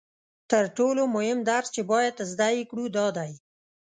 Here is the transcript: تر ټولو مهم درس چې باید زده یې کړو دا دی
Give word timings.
تر 0.51 0.63
ټولو 0.77 1.01
مهم 1.15 1.39
درس 1.49 1.67
چې 1.75 1.81
باید 1.91 2.15
زده 2.31 2.49
یې 2.57 2.63
کړو 2.69 2.85
دا 2.97 3.07
دی 3.17 3.31